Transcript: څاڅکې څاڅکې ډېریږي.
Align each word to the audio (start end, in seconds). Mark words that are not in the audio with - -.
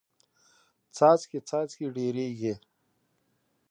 څاڅکې 0.95 1.39
څاڅکې 1.49 1.87
ډېریږي. 1.95 2.53